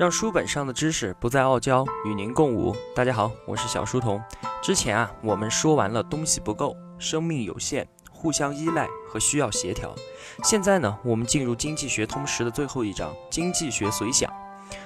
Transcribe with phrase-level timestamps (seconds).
[0.00, 2.74] 让书本上的知识不再傲娇，与您共舞。
[2.94, 4.18] 大家好，我是小书童。
[4.62, 9.94] 之前啊，我们说完了东西不够，生命有限，互相依赖和需要协调。
[10.42, 14.32] 现在呢，我们进入经济学通识的最后一章——经济学随想。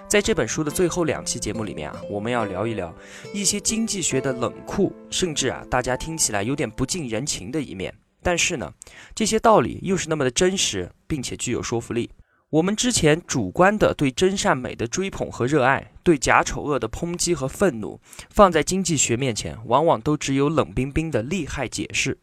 [0.08, 2.93] 在这本书的最后两期节目里面啊，我们要聊一聊
[3.32, 7.94] 一些经济学的冷酷，甚至啊，大家听起来有点不近人情的一面。
[8.21, 8.68] 但是呢，
[9.14, 12.11] 这些道理又是那么的真实，并且具有说服力。
[12.54, 17.99] 我们之前主观的对真善美的追捧和热爱，对假丑恶的抨击和愤怒，
[18.30, 22.17] 放在经济学面前，往往都只有冷冰冰的利害解释。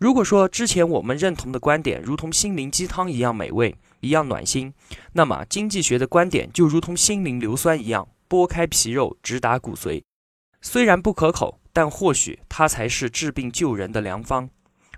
[0.00, 4.74] 如果说之前我们认同的观点如同心灵鸡汤一样美味，一样暖心，
[5.12, 10.02] 那么经济学的观点就如同心灵硫酸一样，剥开皮肉，直达骨髓。
[10.60, 14.50] 虽然不可口，但或许它才是治病救人的良方。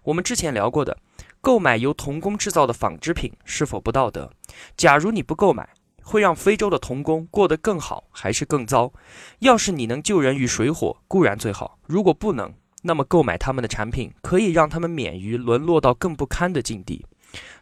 [0.05, 0.97] 我们之前聊过的。
[1.43, 4.31] 购买由童工制造的纺织品是否不道德？
[4.77, 5.69] 假如你不购买，
[6.03, 8.93] 会让非洲的童工过得更好还是更糟？
[9.41, 17.05] 要是你能救人于水火，固然最好；如果不能，那么购买他们的产品可以让他们免于沦落到更不堪的境地。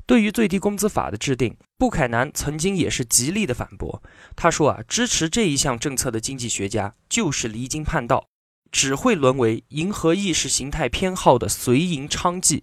[0.06, 4.02] 对于最低工资法的制定，布凯南曾经也是极力的反驳。
[4.34, 8.24] 他说啊，支持这一项政策的经济学家就是离经叛道，
[8.72, 12.62] 只会沦为迎合意识形态偏好的随营娼妓。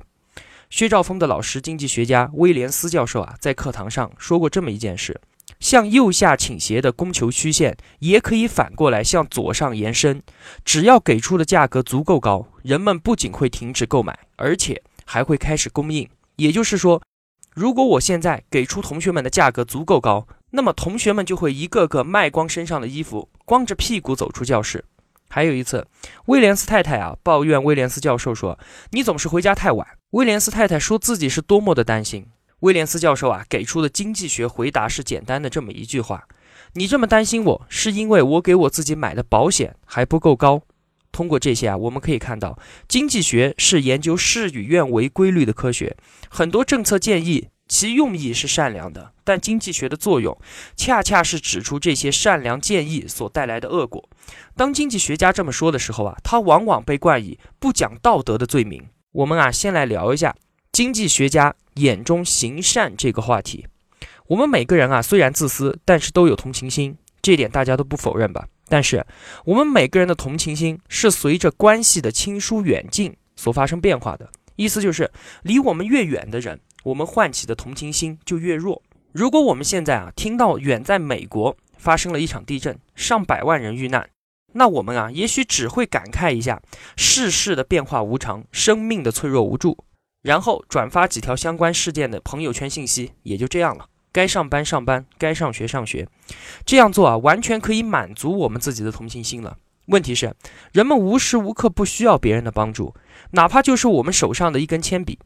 [0.70, 5.20] 薛兆丰的老师、经济学家威廉斯教授啊，在课堂上说过这么一件事：
[5.60, 10.22] 向右下倾斜的供求曲线也可以反过来向左上延伸。
[10.64, 16.08] 只要给出的价格足够高，人们不仅会停止购买，而且还会开始供应。
[16.36, 17.02] 也就是说，
[17.54, 24.84] 如果我现在给出同学们的价格足够高，那么同学们就会一个个卖光身上的衣服，光着屁股走出教室。
[25.30, 25.86] 还有一次，
[26.28, 28.58] 威廉斯太太啊抱怨威廉斯教授说
[28.92, 32.26] ：“你总是回家太晚。”威廉斯太太说自己是多么的担心。
[32.62, 36.24] 威廉斯教授啊给出的经济学回答是简单的这么一句话
[36.74, 40.62] ：“你这么担心我，是因为我给我自己买的保险还不够高。”
[41.12, 45.96] 通过这些啊，我们可以看到，经济学是研究事与愿违规律的科学。
[46.30, 50.38] 很多政策建议其用意是善良的，但经济学的作用
[50.76, 54.08] 恰恰是指出这些善良建议所带来的恶果。
[54.56, 58.86] 当经济学家这么说的时候啊，他往往被冠以不讲道德的罪名。
[59.12, 60.36] 我们啊，先来聊一下
[60.72, 63.66] 经济学家眼中行善这个话题。
[64.28, 68.48] 我们每个人啊，虽然自私，但是都有同情心，这点大家都不否认吧？
[68.68, 69.06] 但是
[69.46, 74.30] 我们每个人的同情心是随着关系的亲疏远近所发生变化的。
[74.56, 75.12] 意思就是，
[75.44, 78.82] 离我们越远的人，我们唤起的同情心就越弱。
[79.12, 84.10] 如果我们现在啊，听到远在美国发生了一场地震，上百万人遇难。
[84.54, 86.62] 那我们啊，也许只会感慨一下
[86.96, 89.78] 世事的变化无常，生命的脆弱无助，
[90.22, 93.88] 然后转发几条相关事件的朋友圈信息，也就这样了。
[94.14, 96.08] 该上班上班，该上学上学，
[96.66, 99.58] 这样做啊，完全可以满足我们自己的同情心了。
[99.88, 100.34] 问题是，
[100.72, 102.96] 人们无时无刻不需要别人的帮助，
[103.32, 105.20] 哪怕就是我们手上的一根铅笔。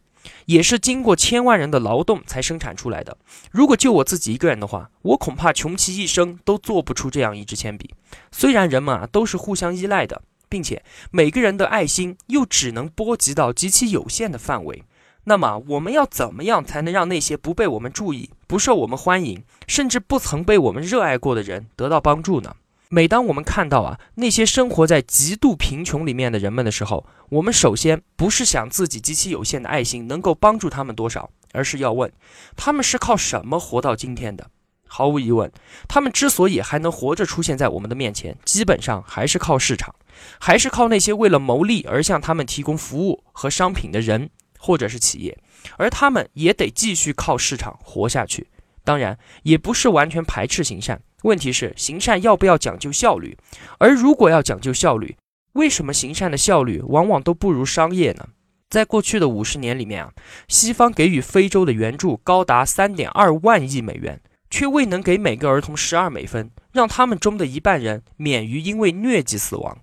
[0.47, 3.17] 也是经过千万人的劳动才生产出来的。
[3.51, 7.95] 如果就我自己一个人的话，我恐怕穷其一生都做不出这样一支铅笔。
[8.29, 14.83] 虽然人们啊都是互相依赖的，并且每个人的爱心又只能波及到极其有限的范围，
[15.23, 22.57] 那么我们要怎么样才能让那些不被我们注意、不受我们欢迎，甚至不曾被我们热爱过的人得到帮助呢？
[22.91, 32.11] 每当我们看到啊那些生活在极度贫穷里面的人们的时候，我们首先不是想自己极其有限的爱心能够帮助他们多少，而是要问
[32.55, 34.49] 他们是靠什么活到今天的。
[34.87, 35.51] 毫无疑问，
[35.87, 39.93] 他们之所以还能活着出现在我们的面前，基本上还是靠市场，
[40.39, 45.37] 还是靠那些为了牟利而向他们提供服务和商品的人或者是企业，
[45.77, 48.47] 而他们也得继续靠市场活下去。
[48.83, 50.99] 当然，也不是完全排斥行善。
[51.23, 53.37] 问题是，行善要不要讲究效率？
[53.77, 55.17] 而如果要讲究效率，
[55.53, 58.29] 为什么行善的效率往往都不如商业呢？
[58.69, 60.13] 在过去的五十年里面啊，
[60.47, 69.79] 西方给予非洲的援助高达三点二万亿美元，却未能给每个儿童十二美分，让他们中的一半人免于因为疟疾死亡；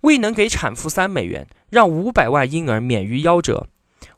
[0.00, 3.66] 未能给产妇三美元，让五百万婴儿免于夭折；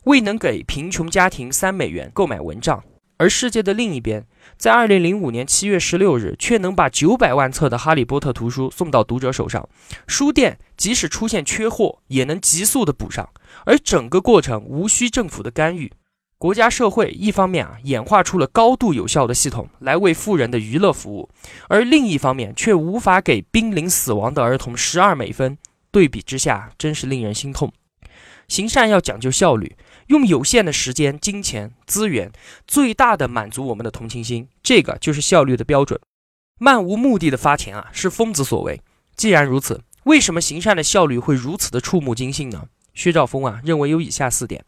[0.05, 2.81] 未能给贫穷家庭三美元购买蚊帐。
[3.17, 4.25] 而世界的另一边，
[4.57, 9.67] 在二零零五年七月十六日，却能把九百万册的《哈利波特》图书送到读者手上。
[10.05, 13.29] 书店即使出现缺货，也能急速的补上。
[13.65, 15.91] 而整个过程无需政府的干预，
[16.37, 21.29] 国家社会一方面啊演化出了高度有效的系统来为富人的娱乐服务，
[21.69, 25.57] 而另一方面却无法给濒临死亡的儿童十二美分。
[25.89, 27.71] 对比之下，真是令人心痛。
[28.49, 29.75] 行善要讲究效率。
[30.07, 32.31] 用有限的时间、金钱、资源，
[32.67, 35.99] 最大的满足我们的同情心，这个就是效率的标准。
[36.59, 38.81] 漫无目的的发钱啊，是疯子所为。
[39.15, 42.67] 既然如此，为什么行善的效率会如此的触目惊心呢？
[42.93, 44.63] 薛兆丰啊，认为有以下四点：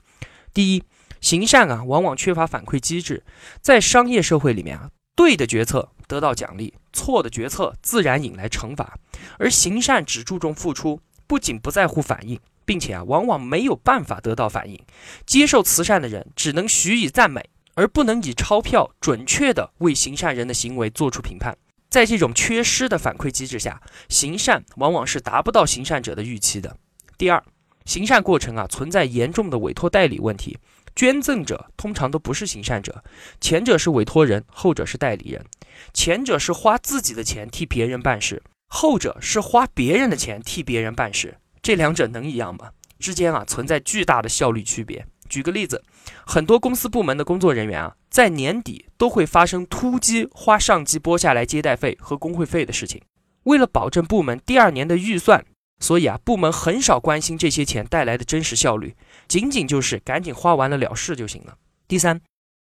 [0.54, 0.84] 第一，
[1.22, 3.24] 行善啊，往往缺乏反馈机制。
[3.62, 8.98] 在商业社会里面啊，对的决策得到奖励，错的决策自然引来惩罚。
[9.38, 14.78] 而行善只注重付出，不仅不在乎反应，并且啊，往往没有办法得到反应。
[15.26, 21.58] 接受慈善的人只能许以赞美，而不能以钞票准确地为行善人的行为做出评判。
[21.90, 26.76] 在这种缺失的反馈机制下，行善往往是达不到行善者的预期的。
[27.18, 27.42] 第二，
[27.86, 30.58] 行善过程啊存在严重的委托代理问题，
[30.94, 33.02] 捐赠者通常都不是行善者，
[33.40, 35.46] 前者是委托人，后者是代理人。
[35.94, 41.38] 前者是花自己的钱替别人办事，后者是花别人的钱替别人办事，
[41.68, 42.72] 这两者能一样吗？
[42.98, 45.06] 之间啊存在巨大的效率区别。
[45.28, 45.84] 举个例子，
[46.26, 53.02] 很多公司部门的工作人员啊，在年底都会发生突击花上级拨下来接待费和工会费的事情。
[53.44, 55.44] 为了保证部门第二年的预算，
[55.82, 58.96] 所以啊，部门很少关心这些钱带来的真实效率，
[59.28, 61.58] 仅仅就是赶紧花完了了事就行了。
[61.86, 62.22] 第三，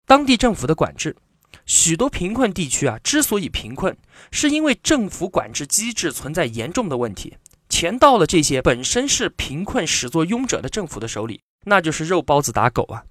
[0.06, 1.16] 当地政府的管制，
[1.64, 3.96] 许多贫困地区啊，之所以贫困，
[4.30, 7.38] 是因为政府管制机制存在严重的问题，
[7.80, 11.40] 钱到了这些本身是贫困始作俑者的政府的手里。
[11.64, 13.02] 那就是肉包子打狗啊！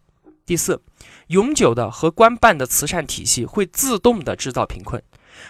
[0.46, 0.80] 第四，
[1.30, 5.02] 永久的和官办的慈善体系会自动的制造贫困，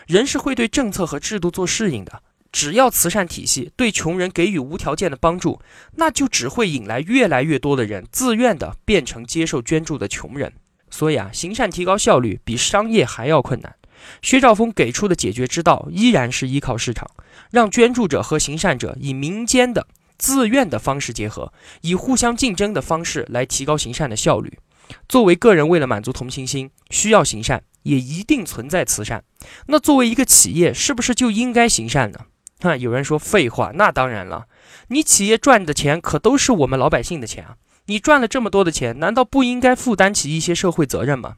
[0.08, 2.24] 人是会对政策和制度做适应的。
[2.54, 5.60] 只要慈善体系对穷人给予无条件的帮助，
[5.98, 10.54] 那就只会引来越来越多的人自愿的变成接受捐助的穷人。
[10.90, 13.76] 所以啊，行善提高效率比商业还要困难。
[14.22, 17.10] 薛兆丰给出的解决之道依然是依靠市场，
[17.52, 19.88] 让捐助者和行善者以民间的。
[20.18, 24.60] 自愿的方式结合，以互相竞争的方式来提高行善的效率。
[25.08, 29.24] 作为个人，为了满足同情心，需要行善，也一定存在慈善。
[29.68, 32.26] 那作为一个企业，是不是就应该行善呢？
[32.60, 34.48] 哈，有人说废话，那当然了。
[34.90, 37.56] 你企业赚的钱可都是我们老百姓的钱啊！
[37.90, 41.38] 你赚了这么多的钱，难道不应该负担起一些社会责任吗？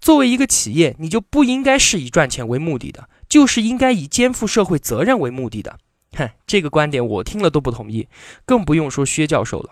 [0.00, 5.78] 作为一个企业，你就不应该是以赚钱为目的的，就是应该以肩负社会责任为目的的。
[6.16, 8.08] 哼，这个观点我听了都不同意，
[8.44, 9.70] 更不用说薛教授了。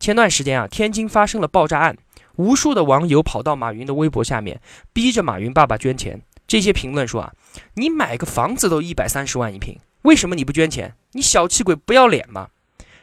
[0.00, 1.96] 前段时间啊，天津发生了爆炸案，
[2.34, 4.60] 无数的网友跑到马云的微博下面，
[4.92, 6.20] 逼着马云爸爸捐钱。
[6.48, 7.32] 这些评论说啊，
[7.74, 10.96] 你买个房子都一百三十万一平，为什么你不捐钱？
[11.12, 12.48] 你小气鬼，不要脸吗？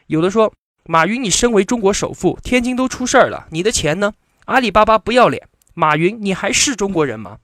[0.08, 0.54] 有的说，
[0.88, 4.14] 马云，你身为中国首富，天津都出事儿了，你的钱呢？
[4.46, 7.40] 阿里巴巴不要脸，马云，你还是中国人吗？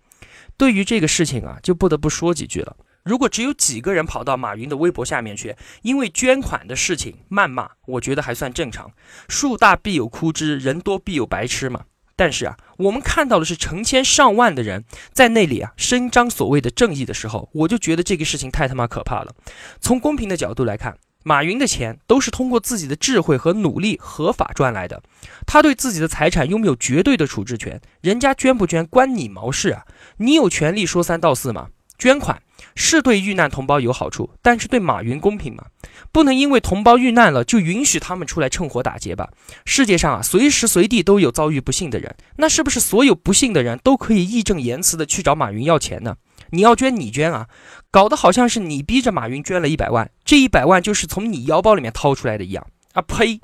[0.58, 2.78] 对于这个事情啊，就不得不说几句了。
[3.04, 8.92] 如果只有几个人跑到马云的微博下面去，因为捐款的事情谩骂，我觉得还算正常。
[9.28, 11.86] 树大必有枯枝，人多必有白痴嘛。
[12.16, 19.34] 但是啊，我们看到的是成千上万的人在那里啊伸张所谓的正义的时候，我就觉得这个事情太他妈可怕了。
[19.80, 25.02] 从公平的角度来看，马云的钱都是通过自己的智慧和努力合法赚来的，
[25.46, 29.86] 他对自己的财产拥有绝对的处置权，人家捐不捐关你毛事啊？
[30.18, 31.68] 你有权利说三道四吗？
[31.98, 32.42] 捐款
[32.74, 35.66] 是对遇难同胞有好处，但是对马云公平吗？
[36.12, 39.30] 不能因为同胞遇难了就允许他们出来趁火打劫吧？
[39.66, 46.16] 世界上啊，随时随地都有遭遇不幸的人，那是不是所有不幸的人都可以义正言辞的去找马云要钱呢？
[46.50, 47.48] 你要捐你捐啊，
[47.92, 53.02] 搞得好像是你逼着马云捐了一百万，这一百万就是从你腰包里面掏出来的一样啊！
[53.02, 53.42] 呸！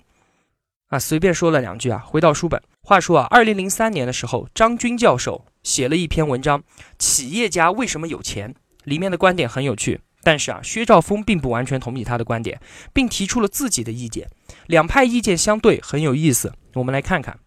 [0.88, 2.62] 啊，随便说了两句啊，回到书本。
[2.82, 5.46] 话说啊，二零零三年的时候，张军教授。
[5.64, 6.60] 写了一篇文章，
[6.98, 8.54] 《企业家为什么有钱》，
[8.86, 12.62] 里面的观点很有趣，但是啊，薛兆丰并不完全同意他的观点，
[12.94, 14.30] 并提出了自己的意见，
[14.68, 16.54] 两派意见相对，很有意思。
[16.76, 17.38] 我们来看看。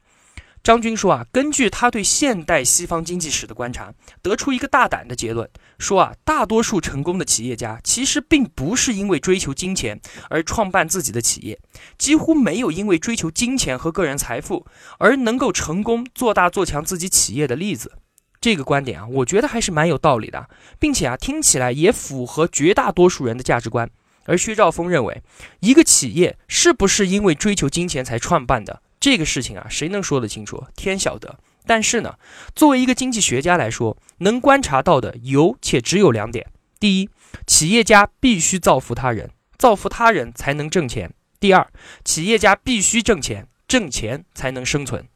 [0.62, 5.48] 张军说啊，根据他对现代西方经济史的观察，得出一个大胆的结论，
[5.78, 9.98] 说啊，大多数成功的企业家其实并不是因为追求金钱
[10.28, 11.58] 而创办自己的企业，
[11.96, 14.66] 几乎没有因为追求金钱和个人财富
[14.98, 17.92] 而能够成功做大做强自己企业的例子。
[18.38, 20.48] 这个观点啊，我觉得还是蛮有道理的，
[20.78, 23.90] 并且啊，听起来也符合绝大多数人的价值观。
[24.26, 25.22] 而薛兆丰认为，
[25.60, 30.62] 一个企业是不是因为追求金钱才创办的这个事情啊，谁能说得清楚？
[30.76, 31.40] 天晓得。
[31.66, 32.19] 但是呢，
[32.54, 36.47] 作为一个经济学家来说，能观察到的有且只有两点：
[36.78, 37.09] 第一，
[37.47, 41.66] 企业家必须造福他人，造福他人才能挣钱；第二，
[42.04, 45.07] 企业家必须挣钱，挣钱才能生存。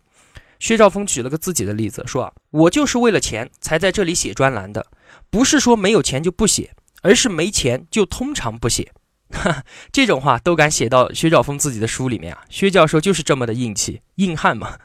[0.58, 4.86] 薛兆丰举了个自己的例子，说啊，我就是为了钱才在这里写专栏的，
[5.28, 8.92] 不是说没有钱就不写，而是没钱就通常不写。
[9.90, 14.78] 这种话都敢写到薛兆丰自己的书里面啊，薛教授就是这么的硬气硬汉嘛。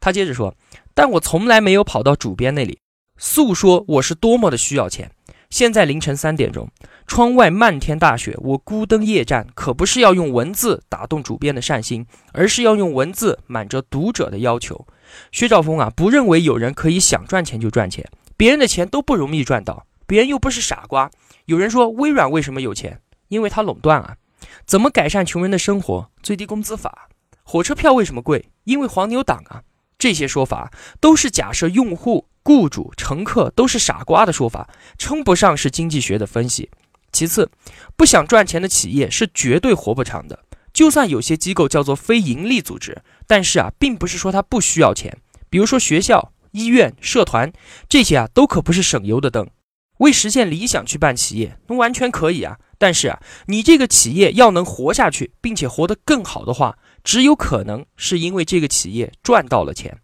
[0.00, 0.54] 他接着说，
[0.94, 2.78] 但我从来没有跑到主编那里
[3.16, 5.10] 诉说我是多么的需要钱，
[5.48, 6.68] 现在凌晨三点钟，
[7.06, 14.86] 窗外漫天大雪，我孤灯夜战，可不是要用文字打动主编的善心，而是要用文字满足读者的要求。
[15.32, 21.10] 薛兆丰啊，不认为有人可以想赚钱就赚钱，别人的钱都不容易赚到，别人又不是傻瓜。
[21.46, 23.00] 有人说微软为什么有钱？
[23.28, 24.16] 因为它垄断啊。
[24.64, 26.10] 怎么改善穷人的生活？
[26.22, 27.08] 最低工资法。
[27.42, 28.50] 火车票为什么贵？
[28.64, 29.62] 因为黄牛党啊。
[29.98, 34.68] 这些说法都是假设用户、雇主、乘客都是傻瓜的说法，
[34.98, 36.70] 称不上是经济学的分析。
[37.12, 37.50] 其次，
[37.96, 40.40] 不想赚钱的企业是绝对活不长的。
[40.74, 45.16] 就算有些机构叫做非盈利组织，但是啊，并不是说它不需要钱。
[45.48, 47.50] 比如说学校、医院、社团
[47.88, 49.48] 这些啊，都可不是省油的灯。
[50.00, 52.58] 为实现理想去办企业，那完全可以啊。
[52.78, 59.98] 但是啊，你这个企业要能活下去，并且活得更好的话，只有可能是因为这个企业赚到了钱。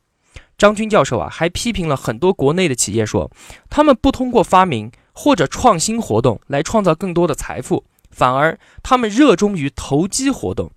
[0.57, 3.31] 张军教授啊，还批评了很多国内的企业，说
[3.69, 10.71] 他们不通过发明或者创新活动来创造更多的财富，反而他们热衷于投机活动。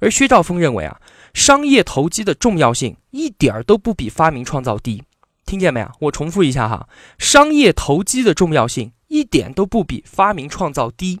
[0.00, 1.00] 而薛兆丰认为啊，
[1.34, 5.02] 商业投机的重要性一点儿都不比发明创造低。
[5.44, 5.90] 听见没有？
[6.00, 11.20] 我重复一下哈，商业投机的重要性一点都不比发明创造低。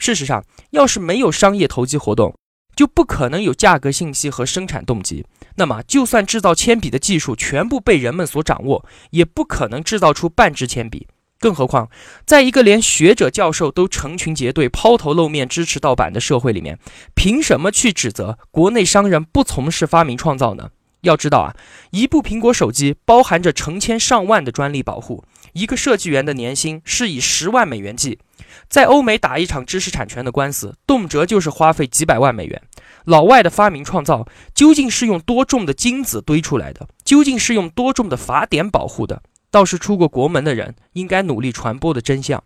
[0.00, 2.34] 事实上，要是没有商业投机活动，
[2.74, 5.24] 就不可能有价格信息和生产动机。
[5.56, 11.06] 那么，就算制造铅笔的技术全部被人们所掌握，也不可能制造出半支铅笔。
[11.38, 11.90] 更何况，
[12.24, 16.78] 在一个连学者教授都成群结队、抛头露面支持盗版的社会里面，
[17.14, 20.70] 凭什么去指责国内商人不从事发明创造呢？
[21.02, 21.56] 要知道啊，
[21.92, 28.18] 一部苹果手机包含着成千上万的专利保护，一个设计员的年薪是以十万美元计。
[28.68, 32.62] 在欧美打一场知识产权的官司，动辄就是花费几百万美元。
[33.04, 36.86] 老外的发明创造究竟是用多重的金子堆出来的？
[37.04, 39.22] 究竟是用多重的法典保护的？
[39.50, 42.44] 倒是出过国门的人应该努力传播的真相。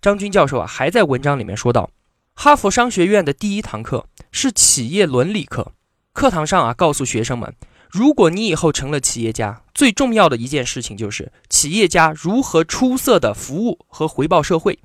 [0.00, 1.90] 张军教授啊，还在文章里面说到，
[2.34, 5.72] 哈佛商学院的第一堂课是企业伦理课。
[6.12, 7.54] 课堂上啊，告诉学生们，
[7.88, 14.78] 如果你以后成了企业家，最重要的一件事情就是企业家如何出色的服务和回报社会。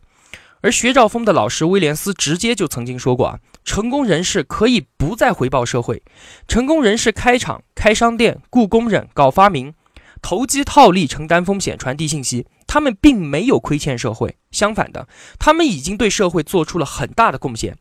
[0.65, 6.01] 而薛兆丰的老师威廉斯直接就曾经说过啊，成功人士可以不再回报社会，
[6.47, 9.75] 成功人士开厂、开商店、雇工人、搞发明、
[10.23, 15.07] 投机套利、承担风险、传递信息，他们并没有亏欠社会，相反的，
[15.37, 17.77] 他们已经对社会做出了很大的贡献。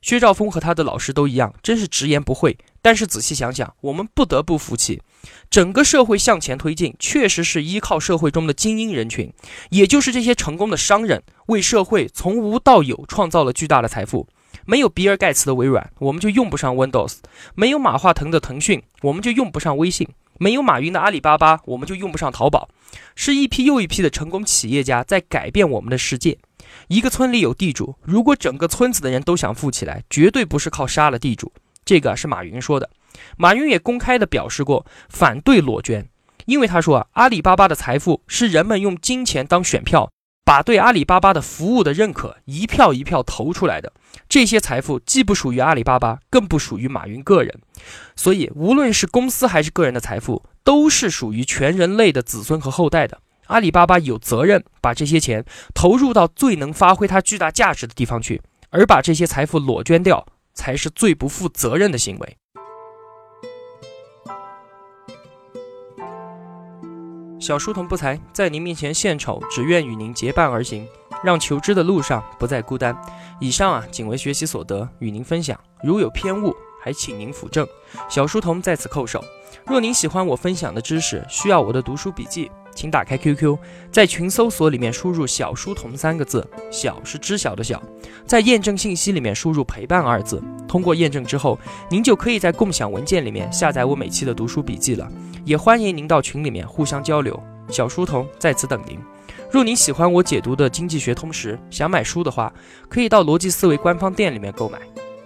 [0.00, 2.56] 薛兆丰和他的老师都一样，真是直言不讳。
[2.80, 5.02] 但是仔细想想，我们不得不服气，
[5.50, 9.32] 整个社会向前推进，确实是依靠社会中的精英人群，
[9.70, 14.28] 也就是这些成功的商人，为社会从无到有创造了巨大的财富。
[14.64, 17.16] 没有比尔盖茨的微软，我们就用不上 Windows；
[17.54, 20.06] 没有马化腾的腾讯，我们就用不上微信；
[20.38, 22.68] 没有马云的阿里巴巴，我们就用不上淘宝。
[23.14, 26.38] 是一批又一批的成功企业家在改变我们的世界。
[26.88, 31.52] 一个村里有地主，如果整个村子的人都想富起来，绝对不是靠杀了地主。
[31.84, 32.90] 这个是马云说的，
[33.36, 36.06] 马云也公开的表示过反对裸捐，
[36.44, 40.10] 因为他说啊，阿里巴巴的财富是人们用金钱当选票，
[40.44, 43.92] 把对阿里巴巴的服务的认可一票一票投出来的，
[44.28, 47.58] 这些财富既不属于阿里巴巴，更不属于马云个人，
[48.16, 53.18] 所以无论是公司还是个人的财富，都是属于全人类的子孙和后代的。
[53.48, 58.40] 阿里巴巴有责任把这些钱投入到最能发挥它巨大价值的地方去，
[58.70, 60.26] 而把这些财富裸捐掉。
[60.58, 62.36] 才是最不负责任的行为。
[67.38, 70.84] 小书童不才，在您面前献丑，只愿与您结伴而行，
[71.22, 72.92] 让求知的路上不再孤单。
[73.38, 75.56] 以上啊，仅为学习所得，与您分享。
[75.84, 76.52] 如有偏误，
[76.88, 77.68] 还请您辅正。
[78.08, 79.22] 小书童在此叩首。
[79.66, 82.50] 若您喜欢我分享的知识，需要我的读书笔记。
[82.74, 83.58] 请打开 QQ，
[83.92, 87.82] 在群搜索里面输入“小书童”三个字，小是知晓的小，
[88.24, 90.42] 在验证信息里面输入“陪伴”二字。
[90.66, 91.58] 通过验证之后，
[91.90, 95.06] 您就可以在共享文件里面下载我每期的读书笔记了。
[95.44, 97.38] 也欢迎您到群里面互相交流。
[97.68, 98.98] 小书童在此等您。
[99.50, 102.50] 若您喜欢我解读的《经济学通识》，想买书的话，
[102.88, 104.78] 可以到逻辑思维官方店里面购买。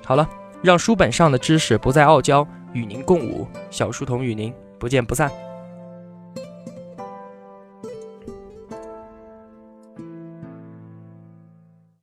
[0.05, 0.29] 好了，
[0.63, 3.47] 让书本上的知识不再傲娇，与您共舞。
[3.71, 5.52] 小书童与您不见不散。